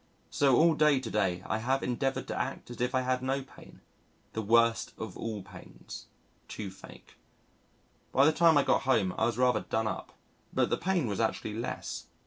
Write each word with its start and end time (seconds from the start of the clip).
So 0.31 0.55
all 0.55 0.73
day 0.73 0.99
to 0.99 1.11
day 1.11 1.43
I 1.45 1.59
have 1.59 1.83
endeavoured 1.83 2.27
to 2.29 2.35
act 2.35 2.71
as 2.71 2.81
if 2.81 2.95
I 2.95 3.01
had 3.01 3.21
no 3.21 3.43
pain 3.43 3.81
the 4.33 4.41
worst 4.41 4.93
of 4.97 5.15
all 5.15 5.43
pains 5.43 6.07
toothache. 6.47 7.17
By 8.11 8.25
the 8.25 8.31
time 8.33 8.57
I 8.57 8.63
got 8.63 8.81
home 8.81 9.13
I 9.15 9.27
was 9.27 9.37
rather 9.37 9.61
done 9.61 9.85
up, 9.85 10.11
but 10.51 10.71
the 10.71 10.77
pain 10.79 11.05
was 11.05 11.19
actually 11.19 11.53
less. 11.53 12.07